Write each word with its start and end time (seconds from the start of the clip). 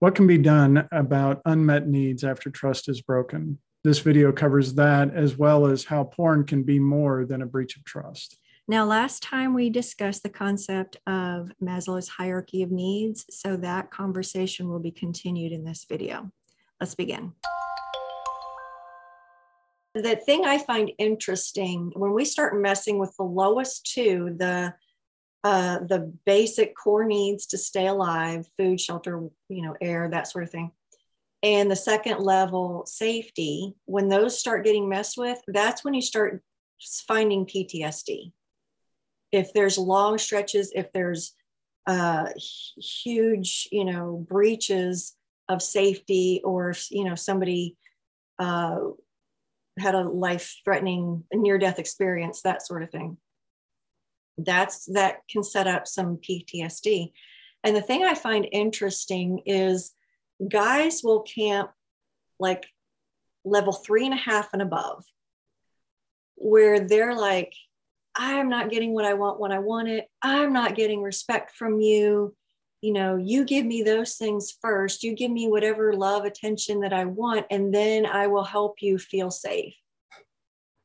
What 0.00 0.14
can 0.14 0.26
be 0.26 0.38
done 0.38 0.88
about 0.92 1.42
unmet 1.44 1.86
needs 1.86 2.24
after 2.24 2.48
trust 2.48 2.88
is 2.88 3.02
broken? 3.02 3.58
This 3.84 3.98
video 3.98 4.32
covers 4.32 4.72
that 4.76 5.14
as 5.14 5.36
well 5.36 5.66
as 5.66 5.84
how 5.84 6.04
porn 6.04 6.44
can 6.44 6.62
be 6.62 6.78
more 6.78 7.26
than 7.26 7.42
a 7.42 7.46
breach 7.46 7.76
of 7.76 7.84
trust. 7.84 8.38
Now, 8.66 8.86
last 8.86 9.22
time 9.22 9.52
we 9.52 9.68
discussed 9.68 10.22
the 10.22 10.30
concept 10.30 10.96
of 11.06 11.52
Maslow's 11.62 12.08
hierarchy 12.08 12.62
of 12.62 12.70
needs, 12.70 13.26
so 13.28 13.58
that 13.58 13.90
conversation 13.90 14.70
will 14.70 14.78
be 14.78 14.90
continued 14.90 15.52
in 15.52 15.64
this 15.64 15.84
video. 15.86 16.30
Let's 16.80 16.94
begin. 16.94 17.34
The 19.94 20.16
thing 20.16 20.46
I 20.46 20.56
find 20.56 20.90
interesting 20.96 21.92
when 21.94 22.14
we 22.14 22.24
start 22.24 22.58
messing 22.58 22.98
with 22.98 23.14
the 23.18 23.24
lowest 23.24 23.84
two, 23.84 24.34
the 24.38 24.72
uh, 25.42 25.78
the 25.80 26.12
basic 26.26 26.76
core 26.76 27.04
needs 27.04 27.46
to 27.46 27.58
stay 27.58 27.86
alive, 27.86 28.46
food, 28.56 28.80
shelter, 28.80 29.28
you 29.48 29.62
know, 29.62 29.74
air, 29.80 30.08
that 30.10 30.28
sort 30.28 30.44
of 30.44 30.50
thing, 30.50 30.70
and 31.42 31.70
the 31.70 31.76
second 31.76 32.20
level 32.20 32.84
safety, 32.86 33.74
when 33.86 34.08
those 34.08 34.38
start 34.38 34.64
getting 34.64 34.88
messed 34.88 35.16
with, 35.16 35.40
that's 35.48 35.82
when 35.84 35.94
you 35.94 36.02
start 36.02 36.42
finding 37.08 37.46
PTSD. 37.46 38.32
If 39.32 39.52
there's 39.54 39.78
long 39.78 40.18
stretches, 40.18 40.72
if 40.74 40.92
there's 40.92 41.34
uh, 41.86 42.26
huge, 42.76 43.68
you 43.72 43.84
know, 43.84 44.24
breaches 44.28 45.16
of 45.48 45.62
safety, 45.62 46.42
or 46.44 46.74
you 46.90 47.04
know, 47.04 47.14
somebody 47.14 47.76
uh, 48.38 48.78
had 49.78 49.94
a 49.94 50.02
life-threatening 50.02 51.24
near-death 51.32 51.78
experience, 51.78 52.42
that 52.42 52.66
sort 52.66 52.82
of 52.82 52.90
thing. 52.90 53.16
That's 54.44 54.86
that 54.86 55.18
can 55.30 55.42
set 55.42 55.66
up 55.66 55.86
some 55.86 56.18
PTSD. 56.18 57.12
And 57.64 57.76
the 57.76 57.82
thing 57.82 58.04
I 58.04 58.14
find 58.14 58.46
interesting 58.50 59.42
is 59.46 59.92
guys 60.48 61.02
will 61.04 61.20
camp 61.20 61.70
like 62.38 62.66
level 63.44 63.72
three 63.72 64.04
and 64.04 64.14
a 64.14 64.18
half 64.18 64.52
and 64.52 64.62
above, 64.62 65.04
where 66.36 66.80
they're 66.80 67.14
like, 67.14 67.52
I'm 68.16 68.48
not 68.48 68.70
getting 68.70 68.92
what 68.92 69.04
I 69.04 69.14
want 69.14 69.40
when 69.40 69.52
I 69.52 69.58
want 69.58 69.88
it. 69.88 70.06
I'm 70.22 70.52
not 70.52 70.74
getting 70.74 71.02
respect 71.02 71.54
from 71.54 71.80
you. 71.80 72.34
You 72.80 72.94
know, 72.94 73.16
you 73.16 73.44
give 73.44 73.66
me 73.66 73.82
those 73.82 74.14
things 74.14 74.54
first. 74.60 75.02
You 75.02 75.14
give 75.14 75.30
me 75.30 75.48
whatever 75.48 75.92
love, 75.92 76.24
attention 76.24 76.80
that 76.80 76.94
I 76.94 77.04
want, 77.04 77.46
and 77.50 77.74
then 77.74 78.06
I 78.06 78.26
will 78.26 78.44
help 78.44 78.76
you 78.80 78.98
feel 78.98 79.30
safe. 79.30 79.74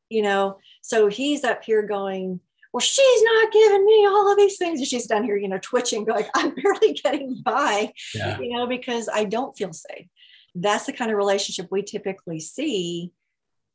You 0.09 0.21
know, 0.21 0.59
so 0.81 1.07
he's 1.07 1.43
up 1.43 1.63
here 1.63 1.81
going, 1.81 2.41
well, 2.75 2.81
she's 2.81 3.23
not 3.23 3.53
giving 3.53 3.85
me 3.85 4.05
all 4.05 4.29
of 4.29 4.37
these 4.37 4.57
things. 4.57 4.81
And 4.81 4.87
she's 4.87 5.07
down 5.07 5.23
here, 5.23 5.37
you 5.37 5.47
know, 5.47 5.59
twitching, 5.61 6.03
going, 6.03 6.25
I'm 6.35 6.53
barely 6.61 6.91
getting 6.91 7.35
by, 7.41 7.93
yeah. 8.13 8.37
you 8.37 8.51
know, 8.51 8.67
because 8.67 9.07
I 9.07 9.23
don't 9.23 9.55
feel 9.55 9.71
safe. 9.71 10.07
That's 10.55 10.85
the 10.85 10.91
kind 10.91 11.09
of 11.09 11.15
relationship 11.15 11.69
we 11.71 11.83
typically 11.83 12.41
see. 12.41 13.13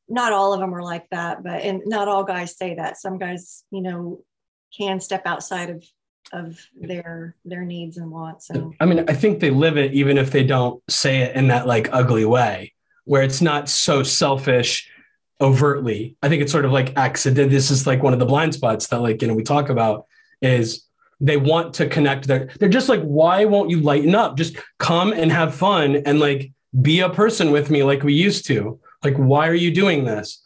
Not 0.06 0.34
all 0.34 0.52
of 0.52 0.60
them 0.60 0.74
are 0.74 0.82
like 0.82 1.08
that, 1.12 1.42
but 1.42 1.62
and 1.62 1.80
not 1.86 2.08
all 2.08 2.24
guys 2.24 2.58
say 2.58 2.74
that. 2.74 2.98
Some 2.98 3.16
guys, 3.16 3.64
you 3.70 3.80
know, 3.80 4.22
can 4.76 5.00
step 5.00 5.22
outside 5.24 5.70
of 5.70 5.82
of 6.30 6.60
their 6.78 7.36
their 7.46 7.64
needs 7.64 7.96
and 7.96 8.10
wants. 8.10 8.50
And 8.50 8.74
I 8.80 8.84
mean, 8.84 9.06
I 9.08 9.14
think 9.14 9.40
they 9.40 9.48
live 9.48 9.78
it 9.78 9.94
even 9.94 10.18
if 10.18 10.30
they 10.30 10.44
don't 10.44 10.82
say 10.90 11.20
it 11.20 11.36
in 11.36 11.48
that 11.48 11.66
like 11.66 11.88
ugly 11.90 12.26
way, 12.26 12.74
where 13.04 13.22
it's 13.22 13.40
not 13.40 13.70
so 13.70 14.02
selfish 14.02 14.90
overtly. 15.40 16.16
I 16.22 16.28
think 16.28 16.42
it's 16.42 16.52
sort 16.52 16.64
of 16.64 16.72
like 16.72 16.96
accident. 16.96 17.50
This 17.50 17.70
is 17.70 17.86
like 17.86 18.02
one 18.02 18.12
of 18.12 18.18
the 18.18 18.26
blind 18.26 18.54
spots 18.54 18.88
that 18.88 19.00
like, 19.00 19.22
you 19.22 19.28
know, 19.28 19.34
we 19.34 19.42
talk 19.42 19.68
about 19.68 20.06
is 20.42 20.84
they 21.20 21.36
want 21.36 21.74
to 21.74 21.86
connect. 21.86 22.26
They're, 22.26 22.50
they're 22.58 22.68
just 22.68 22.88
like, 22.88 23.02
why 23.02 23.44
won't 23.44 23.70
you 23.70 23.80
lighten 23.80 24.14
up? 24.14 24.36
Just 24.36 24.56
come 24.78 25.12
and 25.12 25.30
have 25.32 25.54
fun 25.54 25.96
and 26.06 26.20
like 26.20 26.52
be 26.80 27.00
a 27.00 27.10
person 27.10 27.50
with 27.50 27.70
me 27.70 27.82
like 27.82 28.02
we 28.02 28.14
used 28.14 28.46
to. 28.46 28.80
Like, 29.02 29.16
why 29.16 29.48
are 29.48 29.54
you 29.54 29.72
doing 29.72 30.04
this? 30.04 30.42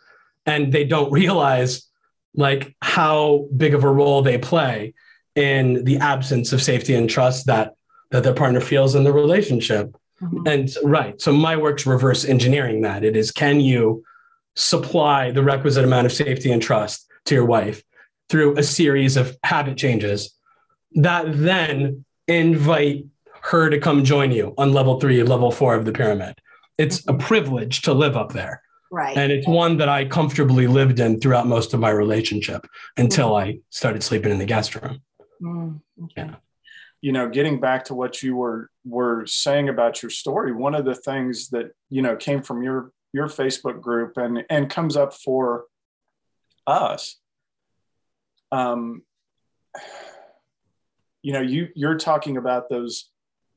And 0.47 0.73
they 0.73 0.85
don't 0.85 1.11
realize 1.13 1.89
like 2.35 2.77
how 2.83 3.47
big 3.57 3.75
of 3.75 3.85
a 3.85 3.91
role 3.91 4.23
they 4.23 4.39
play 4.39 4.95
in 5.35 5.85
the 5.85 5.99
absence 5.99 6.53
of 6.53 6.63
safety 6.63 6.95
and 6.95 7.09
trust 7.09 7.47
that 7.47 7.75
that 8.11 8.23
their 8.23 8.35
partner 8.35 8.61
feels 8.61 8.95
in 8.95 9.03
the 9.03 9.13
relationship. 9.13 9.97
Mm-hmm. 10.23 10.47
And 10.47 10.77
right. 10.85 11.21
So 11.21 11.33
my 11.33 11.57
work's 11.57 11.87
reverse 11.87 12.25
engineering 12.25 12.83
that. 12.83 13.03
It 13.03 13.17
is 13.17 13.33
can 13.33 13.59
you 13.61 14.05
supply 14.57 15.31
the 15.31 15.43
requisite 15.43 15.85
amount 15.85 16.07
of 16.07 16.13
safety 16.13 16.51
and 16.53 16.63
trust 16.63 17.07
to 17.27 17.35
your 17.35 17.45
wife 17.45 17.83
through 18.29 18.57
a 18.57 18.63
series 18.63 19.17
of 19.17 19.37
habit 19.45 19.77
changes 19.77 20.35
that 20.95 21.25
then 21.29 22.05
invite 22.29 23.05
her 23.43 23.69
to 23.69 23.79
come 23.79 24.05
join 24.05 24.31
you 24.33 24.55
on 24.57 24.73
level 24.73 24.99
three, 24.99 25.23
level 25.23 25.51
four 25.51 25.75
of 25.75 25.85
the 25.85 25.93
pyramid. 25.93 26.35
It's 26.79 27.07
a 27.07 27.15
privilege 27.15 27.83
to 27.83 27.93
live 27.93 28.17
up 28.17 28.33
there. 28.33 28.63
Right. 28.91 29.17
And 29.17 29.33
it's 29.33 29.47
one 29.47 29.77
that 29.79 29.89
I 29.89 30.05
comfortably 30.05 30.67
lived 30.67 31.01
in 31.01 31.21
throughout 31.21 31.47
most 31.47 31.75
of 31.75 31.81
my 31.81 31.91
relationship 31.91 32.67
until 32.97 33.31
mm. 33.31 33.43
I 33.43 33.59
started 33.71 34.03
sleeping 34.03 34.31
in 34.31 34.39
the 34.39 34.45
guest 34.45 34.77
room. 34.77 35.03
Mm, 35.43 35.81
okay. 36.05 36.29
Yeah. 36.29 36.35
You 37.01 37.13
know, 37.13 37.29
getting 37.29 37.61
back 37.61 37.85
to 37.87 37.95
what 37.95 38.23
you 38.23 38.37
were 38.37 38.71
were 38.87 39.27
saying 39.27 39.69
about 39.69 40.03
your 40.03 40.11
story, 40.11 40.53
one 40.53 40.75
of 40.75 40.85
the 40.85 40.95
things 40.95 41.49
that, 41.51 41.73
you 41.91 42.03
know, 42.03 42.17
came 42.17 42.41
from 42.41 42.63
your 42.63 42.93
your 43.15 43.29
Facebook 43.29 43.81
group 43.81 44.17
and 44.17 44.45
and 44.51 44.69
comes 44.69 44.97
up 44.97 45.15
for 45.15 45.67
us. 46.67 47.17
Um, 48.51 49.03
you 51.23 51.33
know, 51.33 51.41
you 51.41 51.69
you're 51.77 51.97
talking 51.97 52.37
about 52.37 52.69
those 52.69 53.11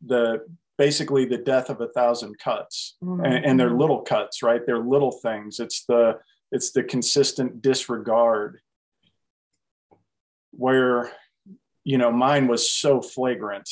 the 0.06 0.46
basically 0.78 1.25
the 1.25 1.40
death 1.40 1.72
of 1.72 1.81
a 1.81 1.88
thousand 1.88 2.38
cuts, 2.38 2.97
mm-hmm. 3.03 3.25
and, 3.25 3.46
and 3.46 3.59
they're 3.59 3.72
little 3.72 4.01
cuts, 4.01 4.44
right? 4.44 4.62
They're 4.63 4.78
little 4.78 5.12
things. 5.12 5.59
It's 5.59 5.85
the 5.85 6.19
it's 6.51 6.72
the 6.72 6.84
consistent 6.84 7.63
disregard 7.63 8.62
where 10.51 11.12
you 11.84 11.97
know 11.97 12.12
mine 12.12 12.47
was 12.47 12.72
so 12.72 13.01
flagrant 13.01 13.69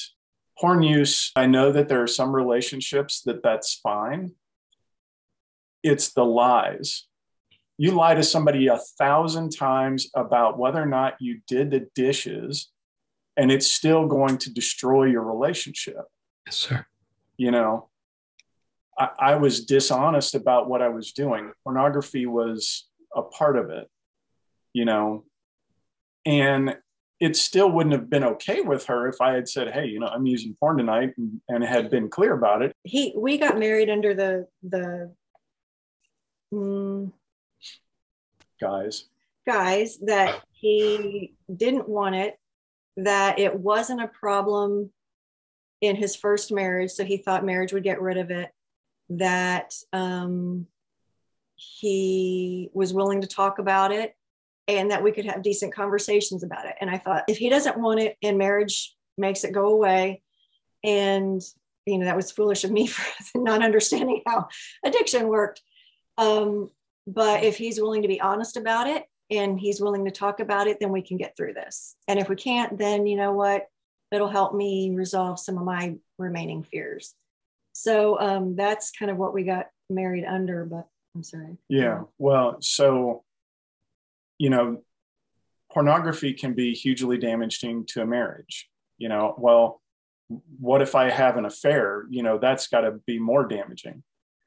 porn 0.59 0.83
use 0.83 1.31
i 1.35 1.45
know 1.45 1.71
that 1.71 1.87
there 1.87 2.03
are 2.03 2.07
some 2.07 2.33
relationships 2.35 3.21
that 3.23 3.41
that's 3.41 3.75
fine 3.75 4.31
it's 5.85 6.13
the 6.13 6.25
lies. 6.25 7.05
You 7.77 7.91
lie 7.91 8.15
to 8.15 8.23
somebody 8.23 8.67
a 8.67 8.79
thousand 8.97 9.55
times 9.55 10.09
about 10.15 10.57
whether 10.57 10.81
or 10.81 10.87
not 10.87 11.15
you 11.19 11.41
did 11.47 11.69
the 11.69 11.87
dishes, 11.93 12.71
and 13.37 13.51
it's 13.51 13.67
still 13.67 14.07
going 14.07 14.39
to 14.39 14.53
destroy 14.53 15.05
your 15.05 15.21
relationship. 15.21 16.05
Yes, 16.47 16.55
sir. 16.55 16.85
You 17.37 17.51
know, 17.51 17.89
I, 18.97 19.09
I 19.19 19.35
was 19.35 19.65
dishonest 19.65 20.33
about 20.33 20.67
what 20.67 20.81
I 20.81 20.89
was 20.89 21.11
doing. 21.11 21.51
Pornography 21.63 22.25
was 22.25 22.87
a 23.15 23.21
part 23.21 23.57
of 23.57 23.69
it, 23.69 23.87
you 24.73 24.85
know, 24.85 25.25
and 26.25 26.77
it 27.19 27.35
still 27.35 27.69
wouldn't 27.69 27.93
have 27.93 28.09
been 28.09 28.23
okay 28.23 28.61
with 28.61 28.85
her 28.87 29.07
if 29.07 29.21
I 29.21 29.33
had 29.33 29.47
said, 29.47 29.71
"Hey, 29.71 29.85
you 29.85 29.99
know, 29.99 30.07
I'm 30.07 30.25
using 30.25 30.55
porn 30.59 30.77
tonight," 30.77 31.13
and, 31.17 31.41
and 31.47 31.63
had 31.63 31.91
been 31.91 32.09
clear 32.09 32.33
about 32.33 32.63
it. 32.63 32.73
He, 32.83 33.13
we 33.15 33.37
got 33.37 33.59
married 33.59 33.89
under 33.89 34.15
the 34.15 34.47
the 34.63 35.13
mm, 36.53 37.11
guys. 38.59 39.05
Guys 39.45 39.97
that 39.99 40.41
he 40.51 41.35
didn't 41.55 41.87
want 41.87 42.15
it 42.15 42.39
that 42.97 43.39
it 43.39 43.59
wasn't 43.59 44.01
a 44.01 44.07
problem 44.07 44.89
in 45.81 45.95
his 45.95 46.15
first 46.15 46.51
marriage 46.51 46.91
so 46.91 47.03
he 47.03 47.17
thought 47.17 47.45
marriage 47.45 47.73
would 47.73 47.83
get 47.83 48.01
rid 48.01 48.17
of 48.17 48.31
it 48.31 48.49
that 49.09 49.73
um, 49.93 50.65
he 51.55 52.69
was 52.73 52.93
willing 52.93 53.21
to 53.21 53.27
talk 53.27 53.59
about 53.59 53.91
it 53.91 54.15
and 54.67 54.89
that 54.89 55.03
we 55.03 55.11
could 55.11 55.25
have 55.25 55.43
decent 55.43 55.75
conversations 55.75 56.43
about 56.43 56.65
it. 56.65 56.75
And 56.81 56.89
i 56.89 56.97
thought 56.97 57.23
if 57.27 57.37
he 57.37 57.49
doesn't 57.49 57.77
want 57.77 57.99
it 57.99 58.17
and 58.23 58.37
marriage 58.37 58.95
makes 59.17 59.43
it 59.43 59.53
go 59.53 59.67
away 59.67 60.21
and 60.83 61.41
you 61.85 61.97
know 61.97 62.05
that 62.05 62.15
was 62.15 62.31
foolish 62.31 62.63
of 62.63 62.71
me 62.71 62.87
for 62.87 63.03
not 63.35 63.63
understanding 63.63 64.21
how 64.25 64.47
addiction 64.83 65.27
worked 65.27 65.61
um, 66.17 66.69
but 67.07 67.43
if 67.43 67.57
he's 67.57 67.79
willing 67.79 68.01
to 68.01 68.07
be 68.07 68.21
honest 68.21 68.57
about 68.57 68.87
it 68.87 69.05
and 69.29 69.59
he's 69.59 69.81
willing 69.81 70.05
to 70.05 70.11
talk 70.11 70.39
about 70.39 70.67
it, 70.67 70.79
then 70.79 70.91
we 70.91 71.01
can 71.01 71.17
get 71.17 71.35
through 71.35 71.53
this. 71.53 71.95
And 72.07 72.19
if 72.19 72.29
we 72.29 72.35
can't, 72.35 72.77
then 72.77 73.05
you 73.05 73.15
know 73.15 73.33
what? 73.33 73.67
It'll 74.11 74.29
help 74.29 74.53
me 74.53 74.91
resolve 74.93 75.39
some 75.39 75.57
of 75.57 75.63
my 75.63 75.95
remaining 76.17 76.63
fears. 76.63 77.13
So 77.73 78.19
um, 78.19 78.55
that's 78.55 78.91
kind 78.91 79.11
of 79.11 79.17
what 79.17 79.33
we 79.33 79.43
got 79.43 79.67
married 79.89 80.25
under, 80.25 80.65
but 80.65 80.87
I'm 81.15 81.23
sorry. 81.23 81.57
Yeah. 81.69 82.03
Well, 82.17 82.57
so, 82.61 83.23
you 84.37 84.49
know, 84.49 84.81
pornography 85.71 86.33
can 86.33 86.53
be 86.53 86.73
hugely 86.73 87.17
damaging 87.17 87.85
to 87.87 88.01
a 88.01 88.05
marriage. 88.05 88.69
You 88.97 89.09
know, 89.09 89.35
well, 89.37 89.81
what 90.59 90.81
if 90.81 90.95
I 90.95 91.09
have 91.09 91.37
an 91.37 91.45
affair? 91.45 92.05
You 92.09 92.23
know, 92.23 92.37
that's 92.37 92.67
got 92.67 92.81
to 92.81 92.91
be 93.05 93.19
more 93.19 93.45
damaging. 93.45 94.03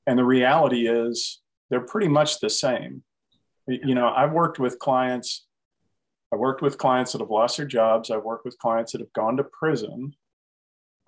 And 0.07 0.19
the 0.19 0.25
reality 0.25 0.89
is, 0.89 1.41
they're 1.71 1.81
pretty 1.81 2.09
much 2.09 2.41
the 2.41 2.51
same. 2.51 3.03
You 3.67 3.95
know, 3.95 4.09
I've 4.09 4.33
worked 4.33 4.59
with 4.59 4.79
clients, 4.79 5.47
I 6.33 6.37
worked 6.37 6.63
with 6.63 6.79
clients 6.79 7.13
that 7.13 7.21
have 7.21 7.31
lost 7.31 7.57
their 7.59 7.67
jobs, 7.67 8.11
I've 8.11 8.25
worked 8.25 8.45
with 8.45 8.59
clients 8.59 8.93
that 8.93 9.01
have 9.01 9.13
gone 9.13 9.37
to 9.37 9.45
prison 9.45 10.15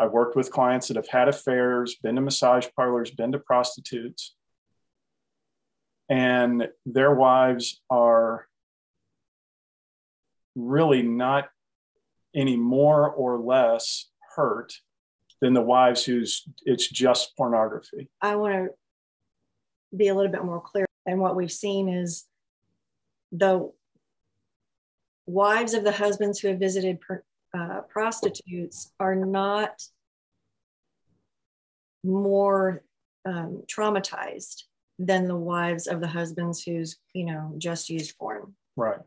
I've 0.00 0.12
worked 0.12 0.34
with 0.34 0.50
clients 0.50 0.88
that 0.88 0.96
have 0.96 1.08
had 1.08 1.28
affairs, 1.28 1.96
been 2.02 2.14
to 2.14 2.22
massage 2.22 2.66
parlors, 2.74 3.10
been 3.10 3.32
to 3.32 3.38
prostitutes, 3.38 4.34
and 6.08 6.68
their 6.86 7.14
wives 7.14 7.82
are 7.90 8.46
really 10.56 11.02
not 11.02 11.48
any 12.34 12.56
more 12.56 13.10
or 13.10 13.38
less 13.38 14.06
hurt 14.34 14.72
than 15.42 15.52
the 15.52 15.60
wives 15.60 16.02
whose 16.02 16.48
it's 16.64 16.88
just 16.88 17.36
pornography. 17.36 18.08
I 18.22 18.36
want 18.36 18.54
to 18.54 18.68
be 19.96 20.08
a 20.08 20.14
little 20.14 20.30
bit 20.30 20.44
more 20.44 20.60
clear. 20.60 20.86
And 21.06 21.20
what 21.20 21.36
we've 21.36 21.52
seen 21.52 21.88
is 21.88 22.24
the 23.32 23.70
wives 25.26 25.74
of 25.74 25.84
the 25.84 25.92
husbands 25.92 26.38
who 26.38 26.48
have 26.48 26.58
visited 26.58 26.98
uh, 27.56 27.80
prostitutes 27.88 28.92
are 29.00 29.14
not 29.14 29.82
more 32.04 32.82
um, 33.24 33.62
traumatized 33.66 34.64
than 34.98 35.26
the 35.26 35.36
wives 35.36 35.86
of 35.86 36.00
the 36.00 36.06
husbands 36.06 36.62
who's 36.62 36.96
you 37.14 37.24
know 37.24 37.54
just 37.58 37.88
used 37.88 38.16
porn. 38.18 38.54
Right. 38.76 39.00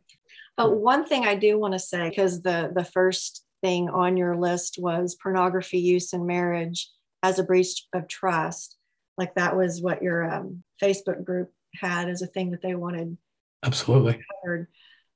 But 0.58 0.78
one 0.78 1.06
thing 1.06 1.26
i 1.26 1.36
do 1.36 1.58
want 1.58 1.74
to 1.74 1.80
say 1.80 2.10
because 2.10 2.42
the 2.42 2.72
the 2.74 2.84
first 2.84 3.46
thing 3.62 3.90
on 3.90 4.18
your 4.18 4.36
list 4.36 4.78
was 4.80 5.16
pornography 5.16 5.80
use 5.80 6.14
in 6.14 6.26
marriage 6.26 6.90
as 7.24 7.40
a 7.40 7.44
breach 7.44 7.88
of 7.94 8.08
trust 8.08 8.78
like 9.18 9.36
that 9.36 9.56
was 9.56 9.82
what 9.82 10.02
your 10.02 10.32
um, 10.32 10.64
facebook 10.82 11.24
group 11.24 11.52
had 11.76 12.10
as 12.10 12.22
a 12.22 12.28
thing 12.28 12.52
that 12.52 12.62
they 12.62 12.76
wanted 12.76 13.18
absolutely 13.64 14.24
covered. 14.44 14.68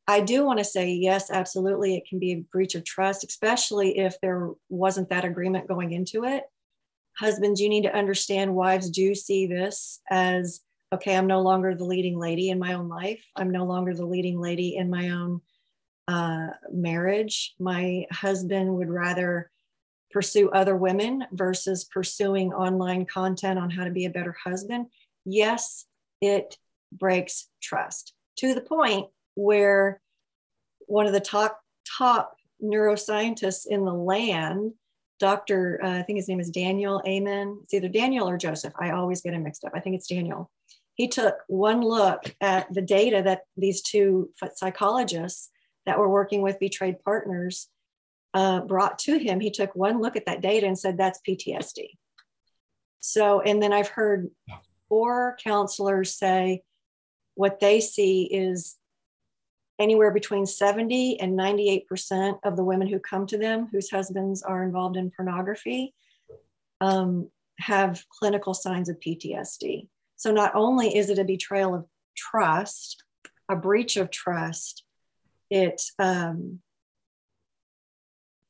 I 0.08 0.22
do 0.22 0.46
want 0.46 0.60
to 0.60 0.66
say, 0.66 0.94
yes, 0.94 1.30
absolutely, 1.30 1.98
it 1.98 2.08
can 2.08 2.18
be 2.18 2.32
a 2.32 2.46
breach 2.52 2.76
of 2.76 2.86
trust, 2.86 3.26
especially 3.26 3.98
if 3.98 4.20
there 4.22 4.52
wasn't 4.70 5.10
that 5.10 5.26
agreement 5.26 5.68
going 5.68 5.92
into 5.92 6.24
it. 6.24 6.44
Husbands, 7.18 7.60
you 7.60 7.68
need 7.68 7.84
to 7.84 7.94
understand 7.94 8.56
wives 8.56 8.90
do 8.90 9.14
see 9.14 9.48
this 9.48 10.00
as 10.10 10.62
okay, 10.94 11.18
I'm 11.18 11.28
no 11.28 11.42
longer 11.42 11.76
the 11.76 11.84
leading 11.84 12.18
lady 12.18 12.50
in 12.50 12.60
my 12.60 12.74
own 12.74 12.88
life. 12.88 13.22
I'm 13.36 13.52
no 13.52 13.66
longer 13.66 13.94
the 13.94 14.06
leading 14.06 14.40
lady 14.40 14.78
in 14.78 14.90
my 14.90 15.10
own 15.10 15.42
uh, 16.08 16.48
marriage. 16.72 17.54
My 17.60 18.06
husband 18.10 18.74
would 18.74 18.90
rather 18.90 19.52
pursue 20.12 20.50
other 20.50 20.76
women 20.76 21.26
versus 21.32 21.86
pursuing 21.86 22.54
online 22.54 23.06
content 23.06 23.60
on 23.60 23.70
how 23.70 23.84
to 23.84 23.92
be 23.92 24.06
a 24.06 24.10
better 24.10 24.36
husband. 24.44 24.88
Yes, 25.26 25.86
it 26.22 26.58
breaks 26.92 27.50
trust 27.62 28.14
to 28.38 28.54
the 28.54 28.62
point 28.62 29.08
where 29.36 30.02
one 30.88 31.06
of 31.06 31.14
the 31.14 31.20
top 31.20 31.60
top 31.98 32.36
neuroscientists 32.64 33.66
in 33.68 33.86
the 33.86 33.94
land, 33.94 34.74
Dr. 35.20 35.80
Uh, 35.84 36.00
I 36.00 36.02
think 36.04 36.18
his 36.18 36.28
name 36.28 36.40
is 36.40 36.50
Daniel 36.50 37.02
Amen. 37.08 37.60
It's 37.64 37.74
either 37.74 37.90
Daniel 37.90 38.28
or 38.28 38.38
Joseph. 38.38 38.74
I 38.80 38.92
always 38.92 39.22
get 39.22 39.34
him 39.34 39.44
mixed 39.44 39.66
up. 39.66 39.74
I 39.76 39.80
think 39.80 39.96
it's 39.96 40.08
Daniel. 40.08 40.50
He 40.96 41.08
took 41.08 41.36
one 41.48 41.82
look 41.82 42.36
at 42.42 42.74
the 42.74 42.82
data 42.82 43.22
that 43.24 43.42
these 43.56 43.82
two 43.82 44.32
psychologists 44.56 45.52
that 45.86 46.00
were 46.00 46.10
working 46.10 46.42
with 46.42 46.60
betrayed 46.60 47.04
partners 47.04 47.70
uh, 48.34 48.62
brought 48.62 49.00
to 49.00 49.18
him. 49.18 49.40
He 49.40 49.52
took 49.52 49.76
one 49.76 50.02
look 50.02 50.16
at 50.16 50.26
that 50.26 50.42
data 50.42 50.68
and 50.68 50.78
said, 50.78 50.98
that's 50.98 51.20
PTSD. 51.28 51.98
So, 53.00 53.42
and 53.42 53.62
then 53.62 53.74
I've 53.74 53.90
heard 53.90 54.30
four 54.90 55.38
counselors 55.44 56.14
say 56.16 56.64
what 57.36 57.60
they 57.60 57.80
see 57.80 58.24
is 58.24 58.76
anywhere 59.80 60.12
between 60.12 60.46
70 60.46 61.20
and 61.20 61.38
98% 61.38 62.40
of 62.44 62.56
the 62.56 62.64
women 62.64 62.88
who 62.88 63.00
come 63.00 63.28
to 63.28 63.38
them 63.38 63.68
whose 63.72 63.92
husbands 63.92 64.42
are 64.42 64.64
involved 64.64 64.98
in 64.98 65.12
pornography 65.12 65.94
um, 66.82 67.30
have 67.60 68.04
clinical 68.10 68.54
signs 68.54 68.90
of 68.90 69.00
PTSD. 69.00 69.88
So 70.16 70.32
not 70.32 70.54
only 70.56 70.96
is 70.96 71.10
it 71.10 71.20
a 71.20 71.24
betrayal 71.24 71.76
of 71.76 71.86
trust, 72.16 73.04
a 73.50 73.56
breach 73.56 73.98
of 73.98 74.10
trust, 74.10 74.84
it, 75.50 75.82
um, 76.00 76.60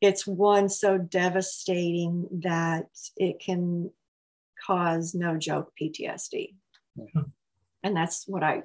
it's 0.02 0.28
one 0.28 0.70
so 0.70 0.98
devastating 0.98 2.28
that 2.44 2.88
it 3.16 3.40
can 3.40 3.92
cause 4.66 5.16
no 5.16 5.38
joke 5.38 5.72
PTSD. 5.80 6.56
And 7.84 7.96
that's 7.96 8.28
what 8.28 8.44
I 8.44 8.64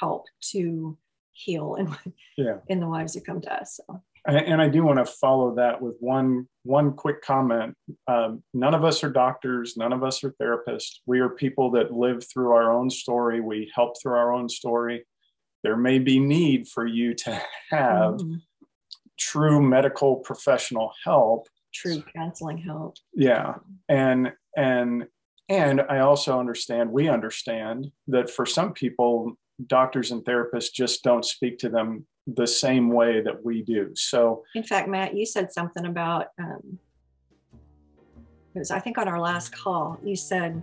help 0.00 0.26
to 0.52 0.96
heal 1.32 1.74
in 1.74 1.94
yeah. 2.36 2.56
in 2.68 2.80
the 2.80 2.88
wives 2.88 3.14
that 3.14 3.26
come 3.26 3.40
to 3.42 3.52
us. 3.52 3.80
So. 3.86 4.02
And 4.26 4.62
I 4.62 4.68
do 4.68 4.82
want 4.82 5.04
to 5.04 5.04
follow 5.04 5.54
that 5.56 5.82
with 5.82 5.96
one 6.00 6.48
one 6.62 6.94
quick 6.94 7.20
comment. 7.20 7.76
Um, 8.08 8.42
none 8.54 8.72
of 8.72 8.82
us 8.82 9.04
are 9.04 9.10
doctors. 9.10 9.76
None 9.76 9.92
of 9.92 10.02
us 10.02 10.24
are 10.24 10.34
therapists. 10.40 11.00
We 11.04 11.20
are 11.20 11.28
people 11.28 11.70
that 11.72 11.92
live 11.92 12.24
through 12.26 12.52
our 12.52 12.72
own 12.72 12.88
story. 12.88 13.42
We 13.42 13.70
help 13.74 14.00
through 14.00 14.14
our 14.14 14.32
own 14.32 14.48
story. 14.48 15.04
There 15.62 15.76
may 15.76 15.98
be 15.98 16.18
need 16.18 16.68
for 16.68 16.86
you 16.86 17.12
to 17.14 17.42
have 17.70 18.14
mm-hmm. 18.14 18.36
True 19.18 19.60
medical 19.60 20.16
professional 20.16 20.92
help. 21.04 21.48
True 21.72 22.02
counseling 22.14 22.58
help. 22.58 22.96
Yeah, 23.14 23.54
and 23.88 24.32
and 24.56 25.06
and 25.48 25.82
I 25.82 26.00
also 26.00 26.38
understand. 26.38 26.90
We 26.90 27.08
understand 27.08 27.90
that 28.08 28.30
for 28.30 28.46
some 28.46 28.72
people, 28.72 29.32
doctors 29.66 30.10
and 30.10 30.24
therapists 30.24 30.72
just 30.72 31.02
don't 31.02 31.24
speak 31.24 31.58
to 31.58 31.68
them 31.68 32.06
the 32.26 32.46
same 32.46 32.90
way 32.90 33.20
that 33.20 33.44
we 33.44 33.62
do. 33.62 33.90
So, 33.94 34.44
in 34.54 34.62
fact, 34.62 34.88
Matt, 34.88 35.16
you 35.16 35.26
said 35.26 35.52
something 35.52 35.84
about 35.84 36.28
um, 36.38 36.78
it 38.54 38.58
was 38.58 38.70
I 38.70 38.78
think 38.78 38.98
on 38.98 39.08
our 39.08 39.20
last 39.20 39.54
call. 39.54 39.98
You 40.02 40.16
said 40.16 40.62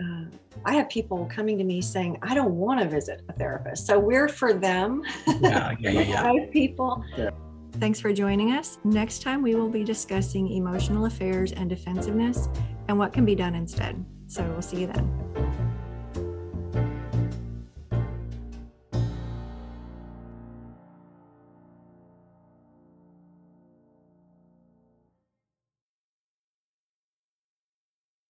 uh, 0.00 0.36
I 0.64 0.74
have 0.74 0.88
people 0.88 1.26
coming 1.26 1.58
to 1.58 1.64
me 1.64 1.80
saying 1.80 2.18
I 2.22 2.34
don't 2.34 2.54
want 2.54 2.80
to 2.80 2.88
visit 2.88 3.22
a 3.28 3.32
therapist, 3.32 3.86
so 3.86 3.98
we're 3.98 4.28
for 4.28 4.52
them. 4.52 5.02
Yeah, 5.26 5.74
yeah, 5.78 5.90
yeah. 5.90 6.32
yeah. 6.32 6.46
people. 6.50 7.04
Yeah. 7.16 7.30
Thanks 7.72 8.00
for 8.00 8.12
joining 8.12 8.52
us. 8.52 8.78
Next 8.82 9.22
time, 9.22 9.42
we 9.42 9.54
will 9.54 9.68
be 9.68 9.84
discussing 9.84 10.50
emotional 10.50 11.06
affairs 11.06 11.52
and 11.52 11.68
defensiveness 11.68 12.48
and 12.88 12.98
what 12.98 13.12
can 13.12 13.24
be 13.24 13.34
done 13.34 13.54
instead. 13.54 14.04
So 14.26 14.42
we'll 14.44 14.62
see 14.62 14.80
you 14.80 14.86
then. 14.88 15.17